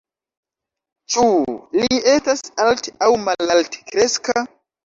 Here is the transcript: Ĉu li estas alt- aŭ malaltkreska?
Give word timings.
Ĉu 1.15 1.25
li 1.81 2.01
estas 2.15 2.43
alt- 2.65 2.91
aŭ 3.09 3.11
malaltkreska? 3.29 4.49